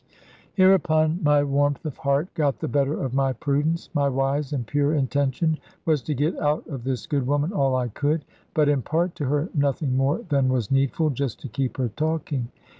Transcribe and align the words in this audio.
Hereupon 0.53 1.19
my 1.21 1.43
warmth 1.43 1.85
of 1.85 1.97
heart 1.97 2.33
got 2.33 2.57
the 2.57 2.67
better 2.67 2.99
of 3.05 3.13
my 3.13 3.33
prudence. 3.33 3.87
My 3.93 4.09
wise 4.09 4.51
and 4.51 4.65
pure 4.65 4.95
intention 4.95 5.59
was 5.85 6.01
to 6.01 6.15
get 6.15 6.35
out 6.39 6.65
of 6.65 6.83
this 6.83 7.05
good 7.05 7.27
woman 7.27 7.53
all 7.53 7.75
I 7.75 7.89
could; 7.89 8.25
but 8.55 8.67
impart 8.67 9.13
to 9.17 9.25
her 9.25 9.49
nothing 9.53 9.95
more 9.95 10.21
than 10.29 10.49
was 10.49 10.71
needful, 10.71 11.11
just 11.11 11.39
to 11.41 11.49
keep 11.49 11.77
her 11.77 11.89
talking. 11.89 12.47